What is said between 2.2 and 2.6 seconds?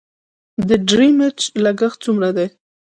دی؟